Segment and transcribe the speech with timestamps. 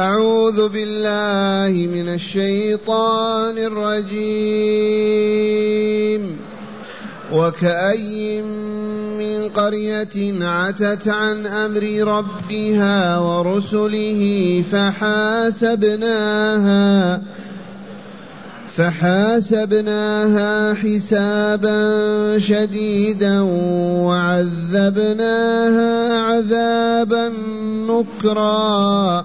[0.00, 4.80] أعوذ بالله من الشيطان الرجيم.
[7.32, 8.42] وكأي
[9.18, 11.82] من قرية عتت عن أمر
[12.16, 14.22] ربها ورسله
[14.72, 16.02] فحاسبناها
[18.76, 23.40] فحاسبناها حسابا شديدا
[24.08, 27.32] وعذبناها عذابا
[27.88, 29.24] نكرا.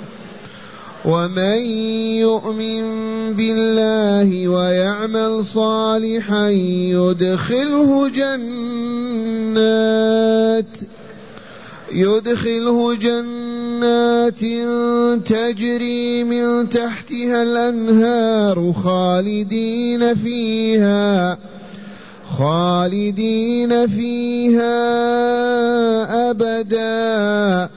[1.05, 1.57] ومن
[2.21, 2.83] يؤمن
[3.33, 6.49] بالله ويعمل صالحا
[6.93, 9.51] يدخله جنات
[11.91, 14.39] يدخله جنات
[15.25, 21.37] تجري من تحتها الانهار خالدين فيها
[22.37, 24.71] خالدين فيها
[26.31, 27.69] ابدا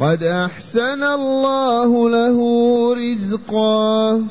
[0.00, 2.38] قد أحسن الله له
[2.94, 4.22] رزقا.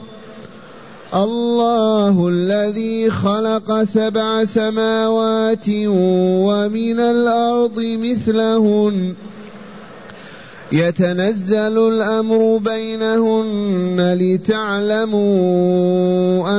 [1.13, 5.67] الله الذي خلق سبع سماوات
[6.47, 9.13] ومن الأرض مثلهن.
[10.71, 15.29] يتنزل الأمر بينهن لتعلموا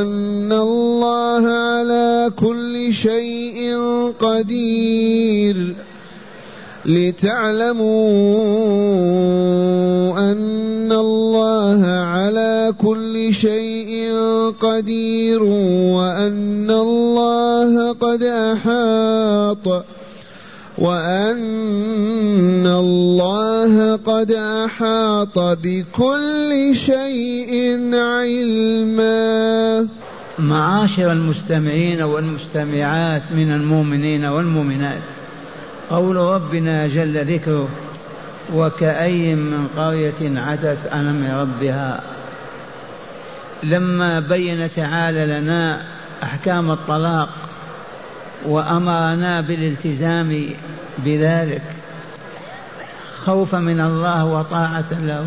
[0.01, 3.77] أن الله على كل شيء
[4.21, 5.75] قدير.
[6.87, 7.95] لتعلموا
[10.33, 14.13] أن الله على كل شيء
[14.61, 19.85] قدير وأن الله قد أحاط
[20.79, 29.89] وأن الله قد أحاط بكل شيء علما.
[30.39, 35.01] معاشر المستمعين والمستمعات من المؤمنين والمؤمنات.
[35.95, 37.69] قول ربنا جل ذكره
[38.55, 42.01] وكأي من قرية عتت عن أمر ربها
[43.63, 45.83] لما بين تعالى لنا
[46.23, 47.29] أحكام الطلاق
[48.45, 50.47] وأمرنا بالالتزام
[50.99, 51.63] بذلك
[53.25, 55.27] خوفا من الله وطاعة له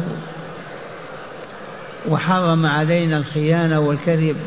[2.09, 4.37] وحرم علينا الخيانة والكذب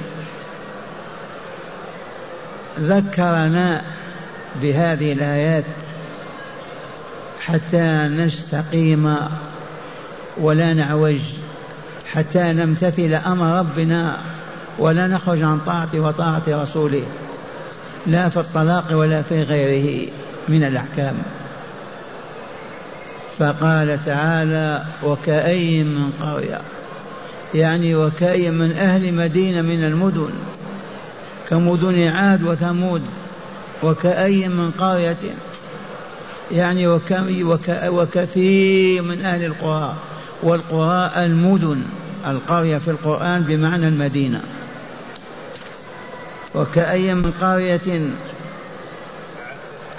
[2.80, 3.82] ذكرنا
[4.62, 5.64] بهذه الآيات.
[7.52, 9.16] حتى نستقيم
[10.38, 11.20] ولا نعوج
[12.12, 14.18] حتى نمتثل أمر ربنا
[14.78, 17.02] ولا نخرج عن طاعته وطاعة رسوله
[18.06, 20.10] لا في الطلاق ولا في غيره
[20.48, 21.14] من الأحكام.
[23.38, 26.60] فقال تعالى وكأي من قرية
[27.54, 30.30] يعني وكأي من أهل مدينة من المدن
[31.50, 33.02] كمدن عاد وثمود
[33.82, 35.16] وكأي من قرية
[36.52, 36.86] يعني
[37.88, 39.94] وكثير من أهل القرى.
[40.42, 41.82] والقرى المدن
[42.26, 44.40] القرية في القرآن بمعنى المدينة.
[46.54, 48.10] وكأي من قرية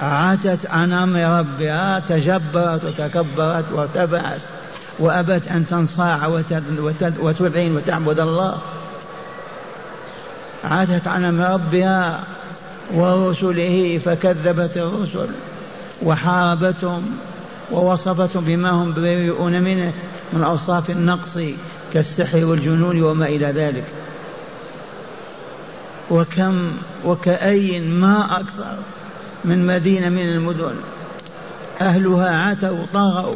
[0.02, 4.40] عاتت عن أمر ربها تجبرت وتكبرت وارتفعت
[5.00, 6.28] وأبت أن تنصاع
[7.20, 8.62] وتذعن وتعبد الله.
[10.64, 12.24] عاتت عن أمر ربها
[12.94, 15.30] ورسله فكذبت الرسل.
[16.04, 17.18] وحاربتهم
[17.72, 19.94] ووصفتهم بما هم بريئون منه
[20.34, 21.40] من أوصاف النقص
[21.94, 23.86] كالسحر والجنون وما إلى ذلك.
[26.12, 26.72] وكم
[27.06, 28.78] وكأي ما أكثر
[29.46, 30.76] من مدينة من المدن
[31.82, 33.36] أهلها عتوا طغوا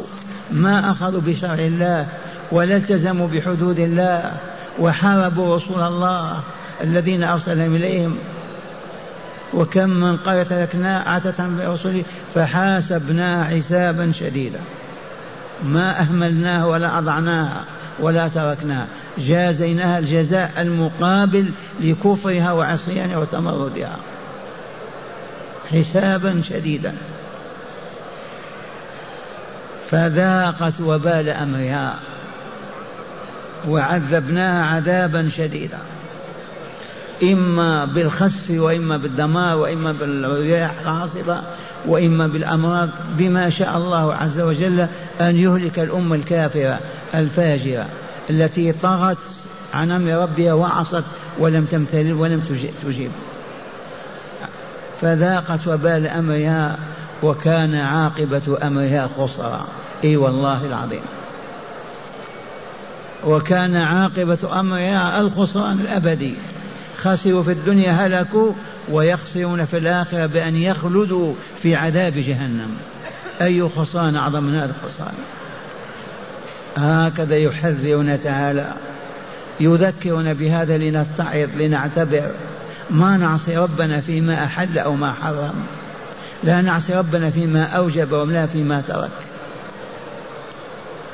[0.50, 2.06] ما أخذوا بشرع الله
[2.52, 4.32] ولا التزموا بحدود الله
[4.78, 6.42] وحاربوا رسول الله
[6.84, 8.16] الذين أرسلهم إليهم
[9.54, 12.02] وكم من قرية تركنا عتت برسله
[12.34, 14.60] فحاسبناها حسابا شديدا.
[15.64, 17.64] ما أهملناها ولا أضعناها
[17.98, 18.86] ولا تركناها.
[19.18, 21.50] جازيناها الجزاء المقابل
[21.80, 23.96] لكفرها وعصيانها وتمردها.
[25.72, 26.94] حسابا شديدا.
[29.90, 31.94] فذاقت وبال أمرها.
[33.68, 35.78] وعذبناها عذابا شديدا.
[37.22, 41.42] إما بالخسف وإما بالدمار وإما بالرياح العاصفة
[41.86, 44.86] وإما بالأمراض بما شاء الله عز وجل
[45.20, 46.80] أن يهلك الأمة الكافرة
[47.14, 47.86] الفاجرة
[48.30, 49.18] التي طغت
[49.74, 51.04] عن أمر ربها وعصت
[51.38, 52.40] ولم تمتثل ولم
[52.84, 53.10] تجيب.
[55.00, 56.78] فذاقت وبال أمرها
[57.22, 59.66] وكان عاقبة أمرها خسرا.
[60.04, 61.02] إي والله العظيم.
[63.24, 66.34] وكان عاقبة أمرها الخسران الأبدي.
[66.96, 68.52] خسروا في الدنيا هلكوا
[68.88, 72.76] ويخسرون في الآخرة بأن يخلدوا في عذاب جهنم.
[73.42, 75.14] أي خسران أعظم من هذا الخسران
[76.76, 78.74] هكذا يحذرنا تعالى
[79.60, 82.30] يذكرنا بهذا لنتعظ لنعتبر.
[82.90, 85.66] ما نعصي ربنا فيما أحل أو ما حرم.
[86.44, 89.10] لا نعصي ربنا فيما أوجب ولا فيما ترك.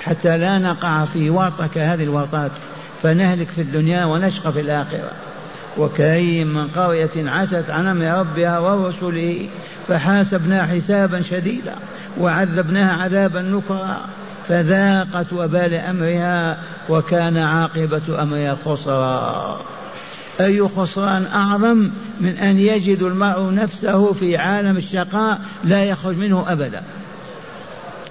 [0.00, 2.50] حتى لا نقع في ورطة كهذه الورطات
[3.02, 5.10] فنهلك في الدنيا ونشقى في الآخرة.
[5.78, 9.48] وكأي من قرية عتت عن أمر ربها ورسله
[9.88, 11.74] فحاسبناها حسابا شديدا
[12.18, 14.00] وعذبناها عذابا نكرا
[14.48, 16.58] فذاقت وبال أمرها
[16.88, 19.60] وكان عاقبة أمرها خسرا.
[20.40, 21.90] أي خسران أعظم
[22.20, 26.82] من أن يجد المرء نفسه في عالم الشقاء لا يخرج منه أبدا.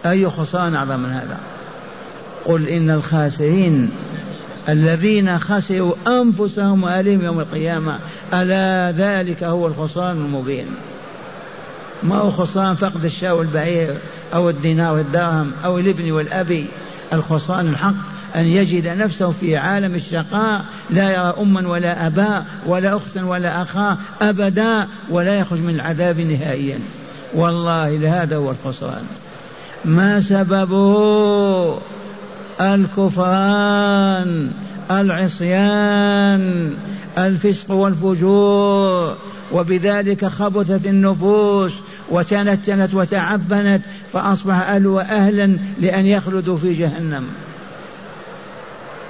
[0.06, 1.38] أي خسران أعظم من هذا؟
[2.46, 3.92] قل إن الخاسرين
[4.70, 8.00] الذين خسروا أنفسهم وأهلهم يوم القيامة.
[8.34, 10.66] ألا ذلك هو الخسران المبين.
[12.04, 13.98] ما هو خسران فقد الشاة والبعير
[14.34, 16.66] أو الدينار والدرهم أو الإبن والأبي.
[17.14, 17.94] الخسران الحق
[18.36, 23.98] أن يجد نفسه في عالم الشقاء لا يرى أما ولا أبا ولا أختا ولا أخا
[24.22, 26.80] أبدا ولا يخرج من العذاب نهائيا.
[27.34, 29.04] والله لهذا هو الخسران.
[29.86, 31.80] ما سببه
[32.62, 34.52] الكفران
[34.92, 36.74] العصيان
[37.18, 39.16] الفسق والفجور
[39.52, 41.72] وبذلك خبثت النفوس
[42.10, 43.82] وتنتنت وتعفنت
[44.14, 47.24] فأصبح أهلها أهلا لأن يخلدوا في جهنم.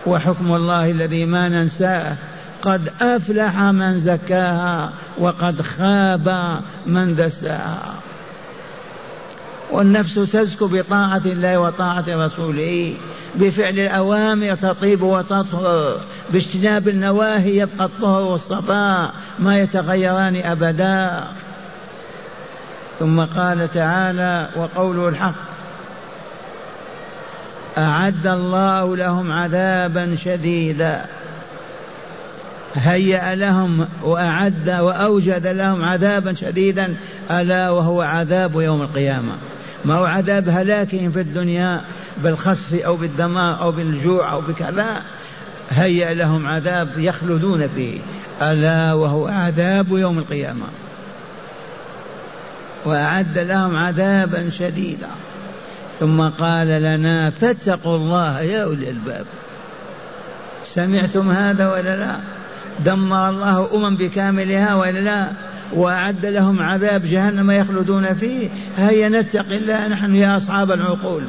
[0.05, 2.15] وحكم الله الذي ما ننساه
[2.61, 8.00] قد أفلح من زكاها وقد خاب من دساها.
[9.71, 12.93] والنفس تزكو بطاعة الله وطاعة رسوله.
[13.35, 15.97] بفعل الأوامر تطيب وتطهر.
[16.29, 21.23] باجتناب النواهي يبقى الطهر والصفاء ما يتغيران أبدا.
[22.99, 25.33] ثم قال تعالى وقوله الحق
[27.77, 31.05] أعد الله لهم عذابا شديدا.
[32.75, 36.95] هيأ لهم وأعد وأوجد لهم عذابا شديدا
[37.31, 39.33] ألا وهو عذاب يوم القيامة.
[39.85, 41.81] ما هو عذاب هلاكهم في الدنيا
[42.17, 45.01] بالخسف أو بالدمار أو بالجوع أو بكذا.
[45.69, 47.99] هيأ لهم عذاب يخلدون فيه.
[48.41, 50.65] ألا وهو عذاب يوم القيامة.
[52.85, 55.09] وأعد لهم عذابا شديدا.
[55.99, 59.25] ثم قال لنا فاتقوا الله يا أولي الباب
[60.65, 62.15] سمعتم هذا ولا لا؟
[62.79, 65.27] دمر الله أمم بكاملها ولا لا؟
[65.73, 68.49] وأعد لهم عذاب جهنم يخلدون فيه.
[68.77, 71.23] هيا نتق الله نحن يا أصحاب العقول.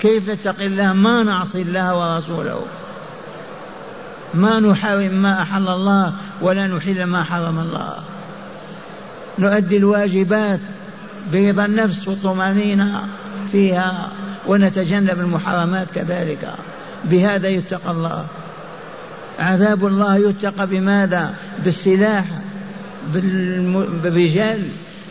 [0.00, 2.60] كيف نتقي الله؟ ما نعصي الله ورسوله.
[4.34, 7.94] ما نحرم ما أحل الله ولا نحل ما حرم الله.
[9.38, 10.60] نؤدي الواجبات
[11.32, 13.08] برضا النفس والطمأنينة
[13.52, 14.08] فيها
[14.46, 16.48] ونتجنب المحرمات كذلك.
[17.04, 18.26] بهذا يتقى الله.
[19.38, 21.34] عذاب الله يتقى بماذا؟
[21.64, 22.24] بالسلاح.
[24.02, 24.62] بالرجال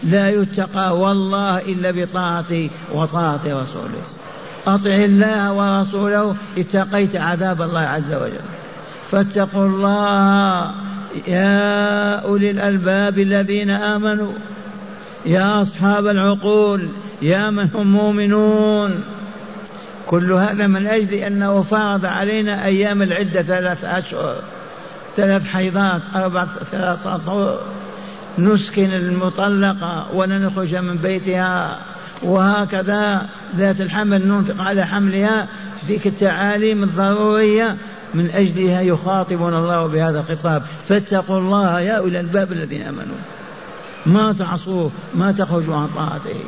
[0.03, 4.03] لا يتقى والله إلا بطاعة وطاعة رسوله.
[4.67, 8.49] أطع الله ورسوله اتقيت عذاب الله عز وجل.
[9.11, 10.71] فاتقوا الله
[11.27, 14.31] يا أولي الألباب الذين آمنوا
[15.25, 16.87] يا أصحاب العقول
[17.21, 19.03] يا من هم مؤمنون.
[20.07, 24.35] كل هذا من أجل أنه فرض علينا أيام العدة ثلاث أشهر
[25.17, 27.59] ثلاث حيضات أربع ثلاث أطهر
[28.37, 31.79] نسكن المطلقة ولا نخرج من بيتها
[32.23, 35.47] وهكذا ذات الحمل ننفق على حملها
[35.87, 37.77] ذيك التعاليم الضرورية
[38.13, 40.63] من أجلها يخاطبنا الله بهذا الخطاب.
[40.89, 43.15] فاتقوا الله يا أولي الباب الذين آمنوا.
[44.05, 46.39] ما تعصوه ما تخرجوا عن طاعته.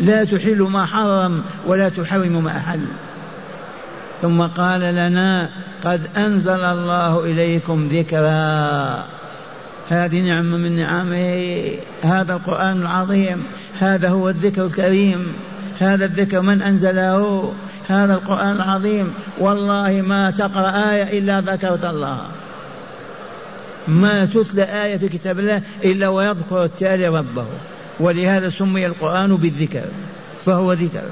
[0.00, 2.80] لا تحلوا ما حرم ولا تحرموا ما أحل.
[4.22, 5.50] ثم قال لنا
[5.84, 9.04] قد أنزل الله إليكم ذكرا.
[9.90, 11.54] هذه نعمة من نعمه.
[12.02, 13.44] هذا القرآن العظيم
[13.80, 15.32] هذا هو الذكر الكريم.
[15.80, 17.52] هذا الذكر من أنزله؟
[17.88, 19.14] هذا القرآن العظيم.
[19.38, 22.20] والله ما تقرأ آية إلا ذكرت الله.
[23.88, 27.46] ما تتلى آية في كتاب الله إلا ويذكر التالي ربه.
[28.00, 29.84] ولهذا سمي القرآن بالذكر
[30.46, 31.04] فهو ذكر.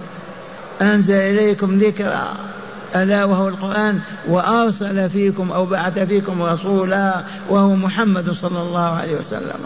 [0.82, 2.36] أنزل إليكم ذكرا.
[2.94, 9.60] ألا وهو القرآن وأرسل فيكم أو بعث فيكم رسولا وهو محمد صلى الله عليه وسلم.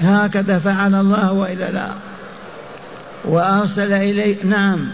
[0.00, 1.88] هكذا فعل الله وإلا لا.
[3.24, 4.88] وأرسل إلي نعم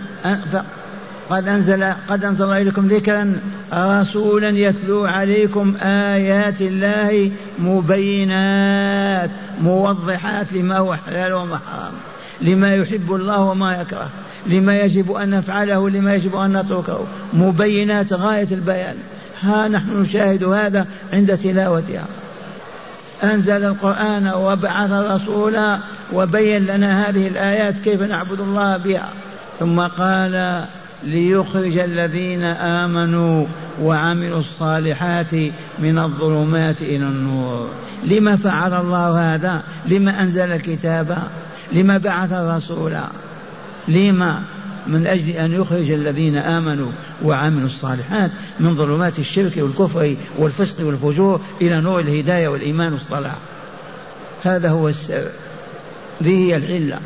[1.30, 3.40] قد أنزل قد أنزل إليكم ذكرا
[3.72, 9.30] رسولا يتلو عليكم آيات الله مبينات
[9.60, 11.92] موضحات لما هو حلال وما حرام.
[12.40, 14.08] لما يحب الله وما يكره
[14.46, 17.06] لما يجب أن نفعله لما يجب أن نتركه.
[17.32, 18.96] مبينات غاية البيان.
[19.42, 22.04] ها نحن نشاهد هذا عند تلاوتها.
[23.24, 25.78] أنزل القرآن وبعث رسولا
[26.12, 29.12] وبين لنا هذه الآيات كيف نعبد الله بها.
[29.60, 30.64] ثم قال
[31.04, 33.46] ليخرج الذين آمنوا
[33.82, 35.34] وعملوا الصالحات
[35.78, 37.68] من الظلمات إلى النور.
[38.04, 41.18] لما فعل الله هذا؟ لما أنزل الكتاب؟
[41.72, 43.08] لما بعث رسولا
[43.88, 44.42] لما؟
[44.86, 46.90] من أجل أن يخرج الذين آمنوا
[47.22, 53.36] وعملوا الصالحات من ظلمات الشرك والكفر والفسق والفجور إلى نور الهداية والإيمان والصلاح.
[54.42, 55.28] هذا هو السر.
[56.22, 57.00] ذي هي العلة.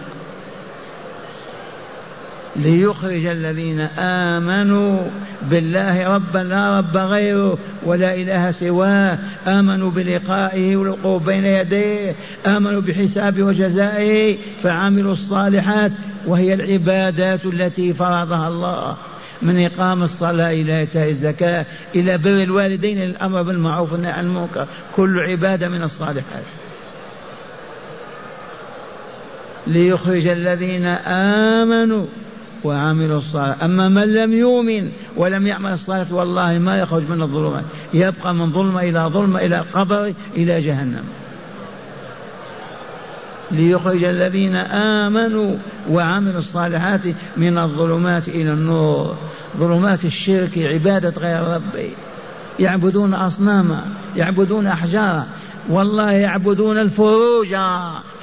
[2.56, 5.00] ليخرج الذين آمنوا
[5.42, 12.14] بالله ربا لا رب غيره ولا إله سواه آمنوا بلقائه والوقوف بين يديه
[12.46, 15.92] آمنوا بحسابه وجزائه فعملوا الصالحات
[16.26, 18.96] وهي العبادات التي فرضها الله.
[19.42, 24.66] من إقام الصلاة إلى إيتاء الزكاة إلى بر الوالدين الأمر بالمعروف والنهي عن المنكر
[24.96, 26.44] كل عبادة من الصالحات.
[29.66, 32.06] ليخرج الذين آمنوا
[32.64, 37.64] وعملوا الصالحات أما من لم يؤمن ولم يعمل الصالحات والله ما يخرج من الظلمات
[37.94, 41.04] يبقى من ظلمة إلى ظلمة إلى قبر إلى جهنم.
[43.50, 45.56] ليخرج الذين آمنوا
[45.90, 47.00] وعملوا الصالحات
[47.36, 49.16] من الظلمات إلى النور.
[49.56, 51.90] ظلمات الشرك عبادة غير ربي
[52.60, 53.84] يعبدون أصناما
[54.16, 55.26] يعبدون أحجارا
[55.68, 57.56] والله يعبدون الفروج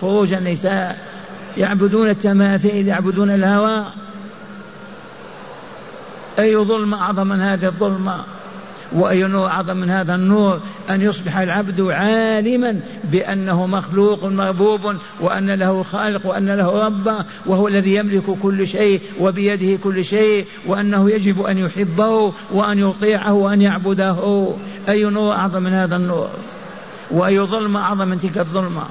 [0.01, 1.09] فروج النساء.
[1.57, 3.85] يعبدون التماثيل يعبدون الهوى
[6.39, 8.23] أي ظلمة أعظم من هذه الظلمة؟
[8.91, 15.83] وأي نور أعظم من هذا النور أن يصبح العبد عالما بأنه مخلوق مربوب وأن له
[15.83, 21.57] خالق وأن له رب وهو الذي يملك كل شيء وبيده كل شيء وأنه يجب أن
[21.57, 24.47] يحبه وأن يطيعه وأن يعبده.
[24.89, 26.29] أي نور أعظم من هذا النور
[27.11, 28.83] وأي ظلمة أعظم من تلك الظلمة؟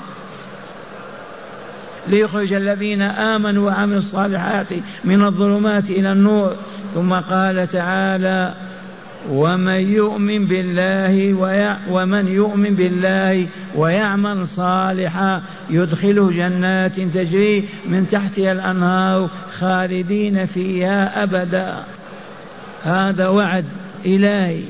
[2.11, 4.67] ليخرج الذين آمنوا وعملوا الصالحات
[5.05, 6.57] من الظلمات إلى النور.
[6.95, 8.55] ثم قال تعالى
[9.31, 11.35] ومن يؤمن بالله
[11.91, 21.75] ومن يؤمن بالله ويعمل صالحا يدخله جنات تجري من تحتها الأنهار خالدين فيها أبدا.
[22.85, 23.65] هذا وعد
[24.07, 24.63] إلهي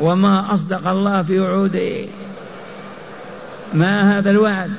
[0.00, 2.06] وما أصدق الله في وعوده.
[3.74, 4.70] ما هذا الوعد؟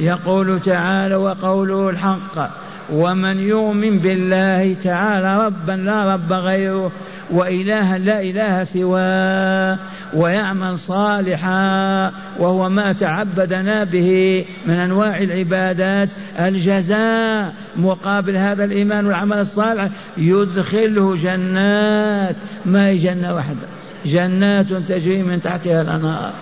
[0.00, 2.50] يقول تعالى وقوله الحق
[2.92, 6.92] ومن يؤمن بالله تعالى ربا لا رب غيره
[7.30, 9.78] وإلها لا إله سواه
[10.14, 16.08] ويعمل صالحا وهو ما تعبدنا به من أنواع العبادات.
[16.40, 22.36] الجزاء مقابل هذا الإيمان والعمل الصالح يدخله جنات.
[22.66, 23.66] ما هي جنة واحدة؟
[24.04, 26.32] جنات تجري من تحتها الأنهار.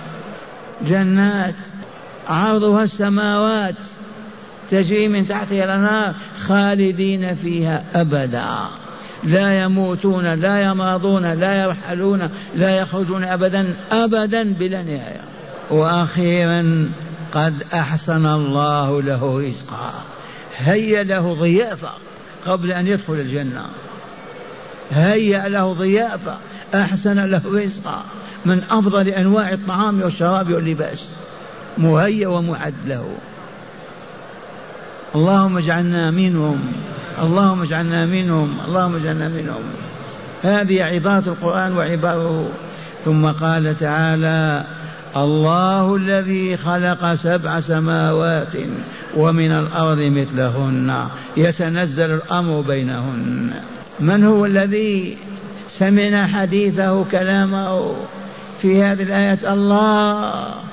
[0.88, 1.54] جنات.
[2.30, 3.74] عرضها السماوات
[4.70, 6.14] تجري من تحتها الأنهار
[6.46, 8.44] خالدين فيها أبدا.
[9.24, 15.20] لا يموتون لا يمرضون لا يرحلون لا يخرجون أبدا أبدا بلا نهاية.
[15.70, 16.90] وأخيرا
[17.32, 19.92] قد أحسن الله له رزقا.
[20.58, 21.90] هيا له ضيافة
[22.46, 23.64] قبل أن يدخل الجنة.
[24.92, 26.36] هيأ له ضيافة
[26.74, 28.04] أحسن له رزقا
[28.44, 31.04] من أفضل أنواع الطعام والشراب واللباس.
[31.80, 33.04] مهيأ ومعد له.
[35.14, 36.72] اللهم اجعلنا منهم.
[37.22, 38.58] اللهم اجعلنا منهم.
[38.68, 39.62] اللهم اجعلنا منهم.
[40.42, 42.48] هذه عظات القرآن وعباره.
[43.04, 44.64] ثم قال تعالى
[45.16, 48.52] الله الذي خلق سبع سماوات
[49.16, 51.06] ومن الأرض مثلهن.
[51.36, 53.50] يتنزل الأمر بينهن.
[54.00, 55.18] من هو الذي
[55.68, 57.94] سمعنا حديثه كلامه
[58.62, 60.69] في هذه الآيات الله.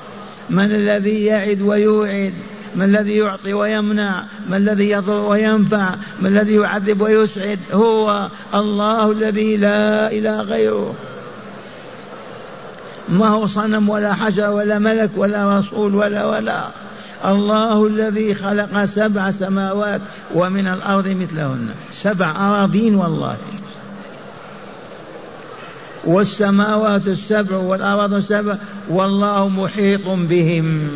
[0.49, 2.33] من الذي يعد ويوعد؟
[2.75, 9.57] من الذي يعطي ويمنع؟ من الذي يضر وينفع؟ من الذي يعذب ويسعد؟ هو الله الذي
[9.57, 10.95] لا إله غيره.
[13.09, 16.71] ما هو صنم ولا حجر ولا ملك ولا رسول ولا ولا.
[17.25, 20.01] الله الذي خلق سبع سماوات
[20.33, 21.69] ومن الأرض مثلهن.
[21.91, 23.37] سبع أراضين والله.
[26.07, 28.57] والسماوات السبع والأرض السبع
[28.89, 30.87] والله محيط بهم.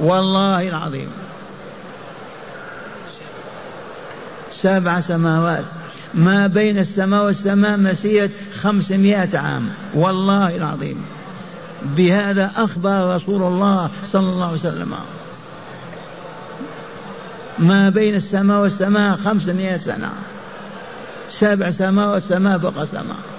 [0.00, 1.08] والله العظيم.
[4.52, 5.64] سبع سماوات.
[6.14, 8.30] ما بين السماء والسماء مسيرة
[8.60, 9.68] خمسمائة عام.
[9.94, 11.04] والله العظيم.
[11.96, 14.94] بهذا أخبر رسول الله صلى الله عليه وسلم.
[17.58, 20.12] ما بين السماء والسماء خمسمائة سنة.
[21.30, 23.33] سبع سماوات سماء فوق سماء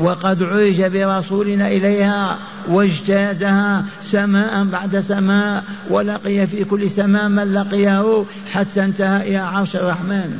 [0.00, 2.38] وقد عرج برسولنا إليها
[2.68, 10.38] واجتازها سماء بعد سماء ولقي في كل سماء من لقيه حتى انتهى إلى عرش الرحمن.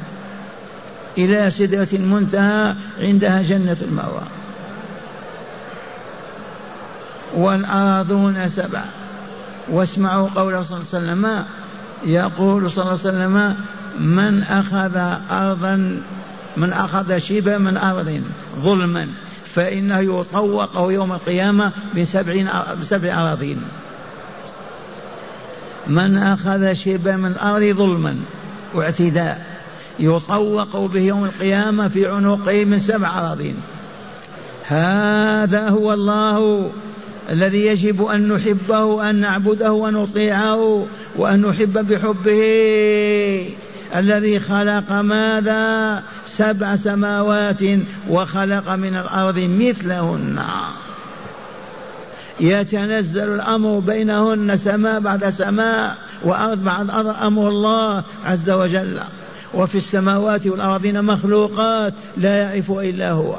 [1.19, 4.23] إلى سدرة المنتهى عندها جنة المأوى.
[7.35, 8.85] والأراضون سبع.
[9.69, 11.45] واسمعوا قوله صلى الله عليه وسلم.
[12.07, 13.57] يقول صلى الله عليه وسلم
[14.01, 14.97] من أخذ
[15.31, 16.01] أرضا
[16.57, 18.23] من أخذ شبا من أرض
[18.57, 19.09] ظلما.
[19.57, 22.49] فإنه يطوق يوم القيامة بسبعين
[22.81, 23.63] بسبع أراضين.
[25.87, 28.17] من أخذ شبا من الأرض ظلما
[28.75, 29.47] واعتداء
[29.99, 33.57] يطوق به يوم القيامة في عنقه من سبع أراضين.
[34.67, 36.71] هذا هو الله
[37.31, 40.87] الذي يجب أن نحبه وأن نعبده ونطيعه
[41.17, 43.51] وأن نحب بحبه.
[43.97, 47.61] الذي خلق ماذا؟ سبع سماوات
[48.09, 50.43] وخلق من الأرض مثلهن.
[52.41, 59.01] يتنزل الأمر بينهن سماء بعد سماء وأرض بعد أرض أمر الله عز وجل.
[59.55, 63.37] وفي السماوات والأرضين مخلوقات لا يعرف إلا هو.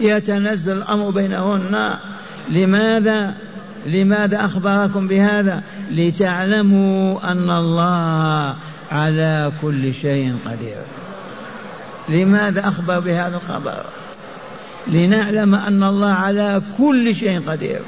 [0.00, 1.94] يتنزل الأمر بينهن.
[2.48, 3.34] لماذا؟
[3.86, 8.56] لماذا أخبركم بهذا؟ لتعلموا أن الله
[8.92, 10.82] على كل شيء قدير.
[12.08, 13.86] لماذا أخبر بهذا الخبر؟
[14.86, 17.80] لنعلم أن الله على كل شيء قدير.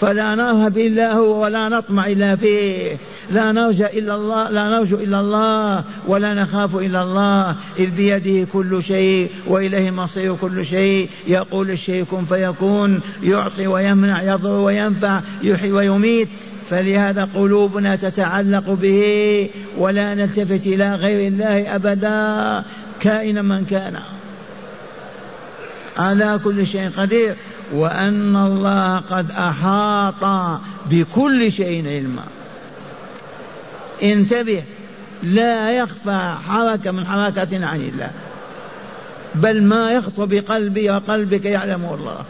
[0.00, 2.96] فلا نرهب إلا هو ولا نطمع إلا فيه.
[3.30, 7.56] لا نرجى إلا الله لا نرجو إلا الله ولا نخاف إلا الله.
[7.78, 11.08] إذ بيده كل شيء وإليه مصير كل شيء.
[11.28, 13.00] يقول الشيء كن فيكون.
[13.22, 16.28] يعطي ويمنع يضر وينفع يحيي ويميت.
[16.70, 22.64] فلهذا قلوبنا تتعلق به ولا نلتفت إلى غير الله أبدا.
[23.00, 23.98] كائنا من كان.
[25.98, 27.34] على كل شيء قدير.
[27.72, 32.24] وأن الله قد أحاط بكل شيء علما.
[34.02, 34.62] انتبه
[35.22, 38.10] لا يخفى حركة من حركات عن الله
[39.34, 42.24] بل ما يخطر بقلبي وقلبك يعلمه الله.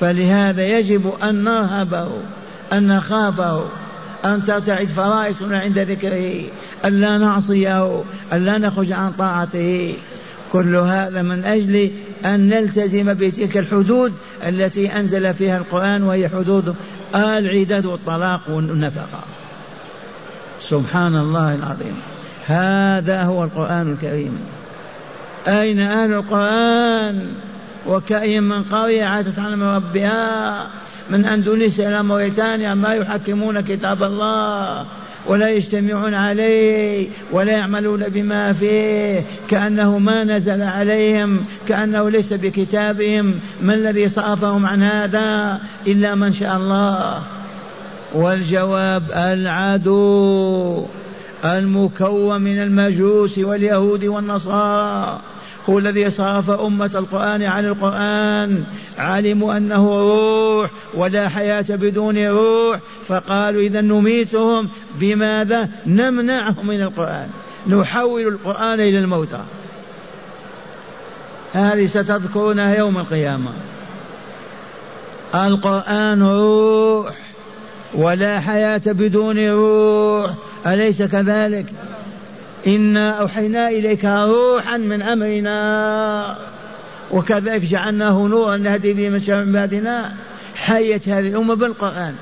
[0.00, 2.08] فلهذا يجب أن نرهبه
[2.72, 3.64] أن نخافه
[4.24, 6.44] أن ترتعد فرائسنا عند ذكره
[6.84, 8.02] أن لا نعصيه
[8.32, 9.94] أن لا نخرج عن طاعته.
[10.52, 11.90] كل هذا من أجل
[12.24, 14.12] أن نلتزم بتلك الحدود
[14.48, 16.74] التي أنزل فيها القرآن وهي حدود
[17.14, 19.24] العداد والطلاق والنفقة.
[20.60, 22.00] سبحان الله العظيم.
[22.46, 24.38] هذا هو القرآن الكريم.
[25.48, 27.28] أين أهل القرآن؟
[27.86, 30.66] وكأي من قرية عاتت عن ربها
[31.10, 34.86] من أندونيسيا إلى موريتانيا ما يحكمون كتاب الله.
[35.26, 43.34] ولا يجتمعون عليه ولا يعملون بما فيه كأنه ما نزل عليهم كأنه ليس بكتابهم.
[43.62, 47.22] ما الذي صرفهم عن هذا؟ إلا من شاء الله.
[48.14, 50.84] والجواب العدو
[51.44, 55.20] المكون من المجوس واليهود والنصارى.
[55.70, 58.64] هو الذي صرف أمة القرآن عن القرآن.
[58.98, 62.78] علموا أنه روح ولا حياة بدون روح.
[63.06, 67.28] فقالوا إذا نميتهم بماذا نمنعهم من القرآن؟
[67.66, 69.40] نحول القرآن إلى الموتى.
[71.52, 73.52] هذه ستذكرونها يوم القيامة.
[75.34, 77.14] القرآن روح
[77.94, 80.30] ولا حياة بدون روح.
[80.66, 81.66] أليس كذلك؟
[82.66, 86.36] إنا أوحينا إليك روحا من أمرنا
[87.10, 90.12] وكذلك جعلناه نورا نهدي به من شر عبادنا.
[90.54, 92.14] حيت هذه الأمة بالقرآن.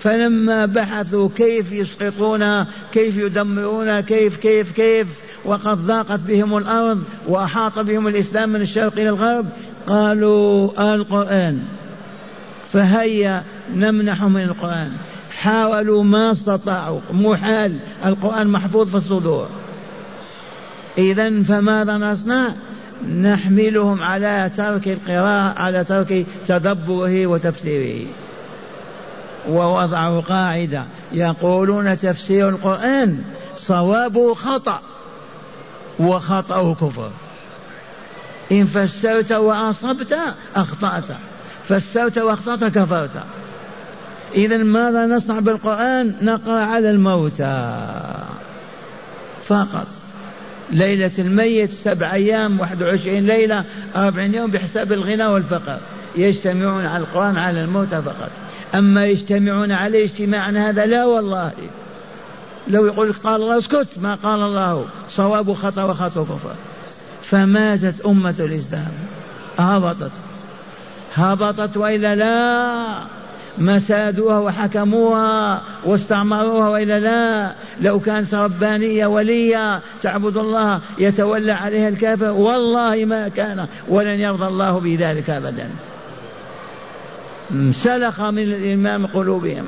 [0.00, 5.06] فلما بحثوا كيف يسقطون كيف يدمرون كيف كيف كيف
[5.44, 9.46] وقد ضاقت بهم الأرض وأحاط بهم الإسلام من الشرق إلى الغرب
[9.86, 11.62] قالوا القرآن.
[12.66, 13.42] فهيا
[13.76, 14.92] نمنح من القرآن.
[15.38, 19.48] حاولوا ما استطاعوا محال القرآن محفوظ في الصدور.
[20.98, 22.52] إذا فماذا نصنع؟
[23.20, 28.06] نحملهم على ترك القراءة على ترك تدبره وتفسيره.
[29.48, 30.84] ووضعوا قاعدة.
[31.12, 33.22] يقولون تفسير القرآن
[33.56, 34.80] صوابه خطأ
[35.98, 37.10] وخطأه كفر
[38.52, 40.18] إن فسرت وأصبت
[40.56, 41.04] أخطأت.
[41.68, 43.10] فسرت وأخطأت كفرت.
[44.34, 47.74] إذا ماذا نصنع بالقرآن؟ نقرأ على الموتى.
[49.46, 49.97] فقط.
[50.70, 53.64] ليلة الميت سبع أيام واحد وعشرين ليلة
[53.96, 55.78] أربعين يوم بحساب الغنى والفقر.
[56.16, 58.30] يجتمعون على القرآن على الموتى فقط.
[58.74, 61.52] أما يجتمعون عليه اجتماعا هذا لا والله.
[62.68, 64.86] لو يقول قال الله اسكت ما قال الله.
[65.08, 66.54] صواب خطأ وخطأ كفر.
[67.22, 68.92] فماتت أمة الإسلام.
[69.58, 70.12] هبطت.
[71.14, 73.17] هبطت وإلا لا.
[73.58, 82.30] مسادوها وحكموها واستعمروها والا لا لو كانت ربانيه وليه تعبد الله يتولى عليها الكافر.
[82.30, 85.68] والله ما كان ولن يرضى الله بذلك ابدا.
[87.70, 89.64] سلخ من الإمام قلوبهم.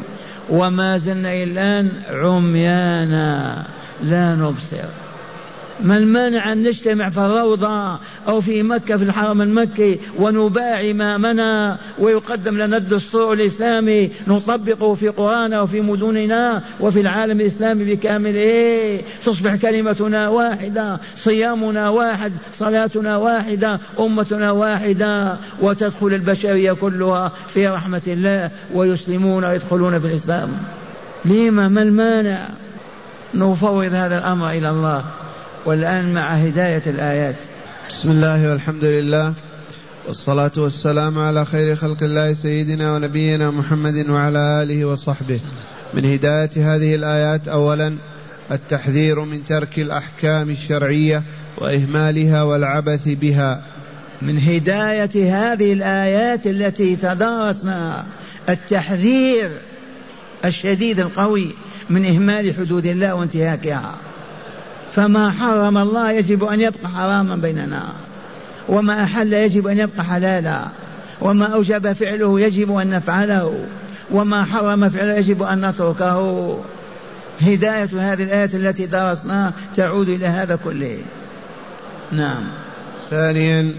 [0.50, 3.64] وما زلنا الآن عميانا.
[4.02, 5.09] لا نبصر.
[5.82, 12.58] ما المانع أن نجتمع في الروضة أو في مكة في الحرم المكي ونباع إمامنا ويقدم
[12.58, 21.00] لنا الدستور الإسلامي نطبقه في قرانا وفي مدننا وفي العالم الإسلامي بكامله تصبح كلمتنا واحدة
[21.16, 30.06] صيامنا واحد صلاتنا واحدة أمتنا واحدة وتدخل البشرية كلها في رحمة الله ويسلمون ويدخلون في
[30.06, 30.48] الإسلام.
[31.24, 32.48] لما؟ ما المانع؟
[33.34, 35.04] نفوض هذا الأمر إلى الله.
[35.64, 37.34] والآن مع هداية الآيات.
[37.90, 39.32] بسم الله والحمد لله
[40.06, 45.40] والصلاة والسلام على خير خلق الله سيدنا ونبينا محمد وعلى آله وصحبه.
[45.94, 47.96] من هداية هذه الآيات أولا
[48.50, 51.22] التحذير من ترك الأحكام الشرعية
[51.58, 53.62] وإهمالها والعبث بها.
[54.22, 58.06] من هداية هذه الآيات التي تدارسناها
[58.48, 59.50] التحذير
[60.44, 61.54] الشديد القوي
[61.90, 63.94] من إهمال حدود الله وانتهاكها.
[64.92, 67.92] فما حرم الله يجب أن يبقى حراما بيننا
[68.68, 70.66] وما أحل يجب أن يبقى حلالا
[71.20, 73.64] وما أوجب فعله يجب أن نفعله
[74.10, 76.58] وما حرم فعله يجب أن نتركه.
[77.40, 80.98] هداية هذه الآية التي درسناها تعود إلى هذا كله.
[82.12, 82.44] نعم.
[83.10, 83.72] ثانيا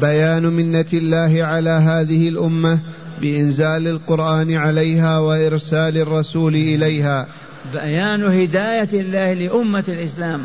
[0.00, 2.78] بيان منة الله على هذه الأمة
[3.20, 7.26] بإنزال القرآن عليها وإرسال الرسول إليها.
[7.72, 10.40] بيان هداية الله لأمة الإسلام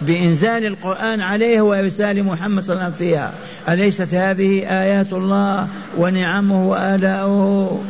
[0.00, 3.32] بإنزال القرآن عليها وإرسال محمد صلى الله عليه وسلم فيها.
[3.68, 7.84] أليست هذه آيات الله ونعمه وآلاؤه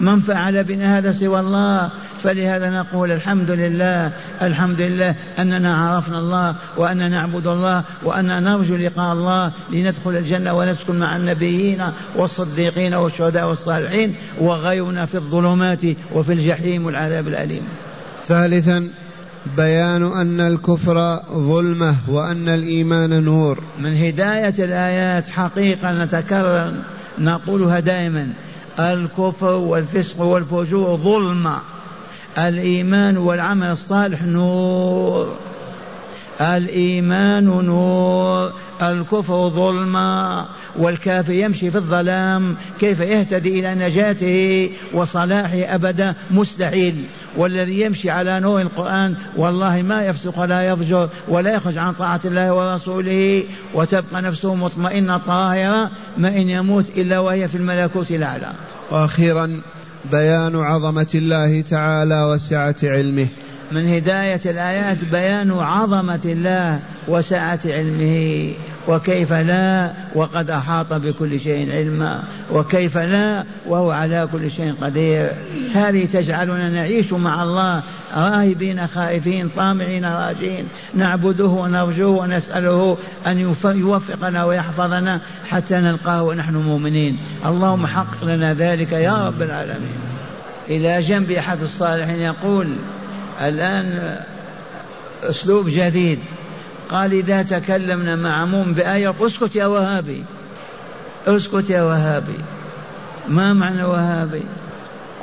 [0.00, 1.90] من فعل بنا هذا سوى الله؟
[2.22, 4.10] فلهذا نقول الحمد لله
[4.42, 10.98] الحمد لله أننا عرفنا الله وأننا نعبد الله وأننا نرجو لقاء الله لندخل الجنة ونسكن
[10.98, 11.82] مع النبيين
[12.16, 17.62] والصديقين والشهداء والصالحين وغيرنا في الظلمات وفي الجحيم والعذاب الأليم.
[18.28, 18.88] ثالثا
[19.56, 23.58] بيان أن الكفر ظلمة وأن الإيمان نور.
[23.78, 26.72] من هداية الآيات حقيقة نتكرر
[27.18, 28.28] نقولها دائما
[28.78, 31.58] الكفر والفسق والفجور ظلمة.
[32.38, 35.36] الإيمان والعمل الصالح نور.
[36.40, 38.52] الإيمان نور.
[38.82, 40.46] الكفر ظلمة.
[40.76, 42.56] والكافر يمشي في الظلام.
[42.80, 47.04] كيف يهتدي إلى نجاته؟ وصلاحه أبدا مستحيل.
[47.36, 52.52] والذي يمشي على نور القرآن والله ما يفسق ولا يفجر ولا يخرج عن طاعة الله
[52.54, 53.44] ورسوله
[53.74, 58.52] وتبقى نفسه مطمئنة طاهرة ما إن يموت إلا وهي في الملكوت الأعلى.
[58.90, 59.60] وأخيرا
[60.12, 63.26] بيان عظمة الله تعالى وسعة علمه.
[63.72, 68.52] من هداية الآيات بيان عظمة الله وسعة علمه.
[68.88, 72.22] وكيف لا وقد أحاط بكل شيء علما
[72.52, 75.30] وكيف لا وهو على كل شيء قدير.
[75.74, 77.82] هذه تجعلنا نعيش مع الله
[78.16, 80.68] راهبين خائفين طامعين راجين.
[80.94, 82.96] نعبده ونرجوه ونسأله
[83.26, 85.20] أن يوفقنا ويحفظنا
[85.50, 87.18] حتى نلقاه ونحن مؤمنين.
[87.46, 89.98] اللهم حقق لنا ذلك يا رب العالمين.
[90.68, 92.68] إلى جنب أحد الصالحين يقول
[93.42, 94.16] الآن
[95.22, 96.18] أسلوب جديد.
[96.90, 100.24] قال إذا تكلمنا مع عموم بآية اسكت يا وهابي.
[101.26, 102.38] اسكت يا وهابي.
[103.28, 104.42] ما معنى وهابي؟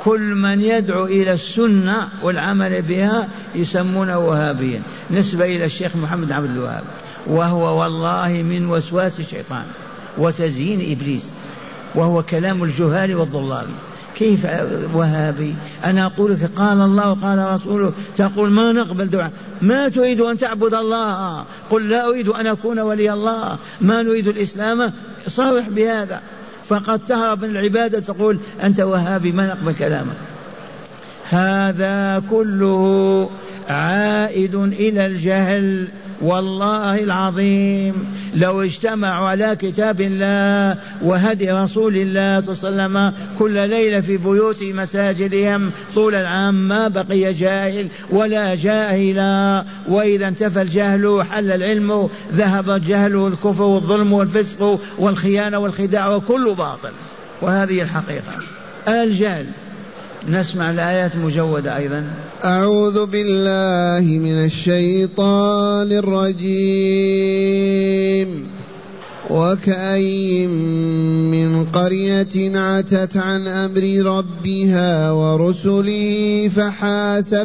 [0.04, 4.82] كل من يدعو إلى السنة والعمل بها يسمونه وهابيا.
[5.10, 6.84] نسبة إلى الشيخ محمد عبد الوهاب.
[7.26, 9.64] وهو والله من وسواس الشيطان
[10.18, 11.30] وتزيين إبليس.
[11.94, 13.66] وهو كلام الجهال والضلال.
[14.14, 14.46] كيف
[14.94, 20.38] وهابي؟ أنا أقول لك قال الله وقال رسوله تقول ما نقبل دعاء؟ ما تريد أن
[20.38, 23.58] تعبد الله؟ قل لا أريد أن أكون ولي الله.
[23.80, 24.92] ما نريد الإسلام؟
[25.28, 26.20] صرح بهذا.
[26.64, 30.16] فقد تهرب من العبادة تقول أنت وهابي ما نقبل كلامك.
[31.30, 33.30] هذا كله
[33.68, 35.88] عائد إلى الجهل.
[36.20, 37.94] والله العظيم.
[38.34, 44.16] لو اجتمعوا على كتاب الله وهدي رسول الله صلى الله عليه وسلم كل ليلة في
[44.16, 49.64] بيوت مساجدهم طول العام ما بقي جاهل ولا جاهلا.
[49.88, 56.92] وإذا انتفى الجهل حل العلم ذهب الجهل والكفر والظلم والفسق والخيانة والخداع وكل باطل.
[57.42, 58.34] وهذه الحقيقة.
[58.88, 59.46] الجهل.
[60.28, 62.04] نسمع الآيات مجودة أيضا.
[62.44, 67.74] أعوذ بالله من الشيطان الرجيم.
[69.30, 73.82] وكأي من قرية عتت عن أمر
[74.16, 77.44] ربها ورسله فحاسبناها.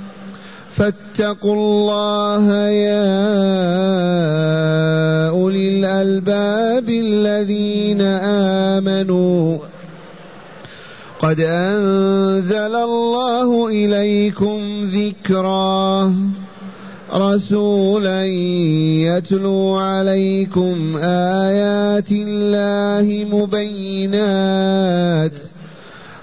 [0.75, 3.11] فاتقوا الله يا
[5.29, 8.01] أولي الألباب الذين
[8.81, 9.57] آمنوا.
[11.19, 16.13] قد أنزل الله إليكم ذكرا.
[17.13, 25.40] رسولا يتلو عليكم آيات الله مبينات.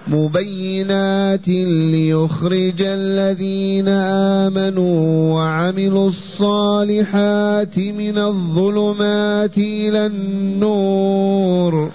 [0.09, 11.90] مبينات ليخرج الذين آمنوا وعملوا الصالحات من الظلمات إلى النور.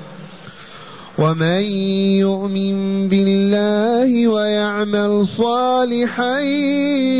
[1.17, 1.61] ومن
[2.25, 6.39] يؤمن بالله ويعمل صالحا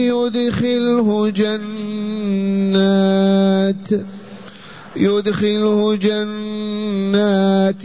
[0.09, 1.83] يدخله جنات.
[4.95, 7.83] يدخله جنات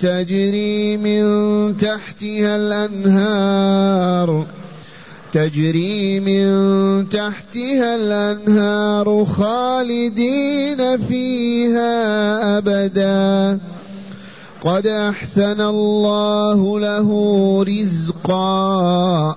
[0.00, 4.46] تجري من تحتها الأنهار
[5.32, 13.58] تجري من تحتها الأنهار خالدين فيها أبدا.
[14.60, 17.08] قد أحسن الله له
[17.68, 19.36] رزقا.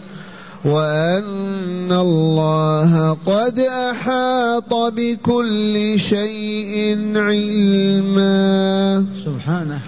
[0.65, 9.05] وأن الله قد أحاط بكل شيء علما.
[9.25, 9.79] سبحانه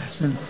[0.00, 0.46] أحسنت.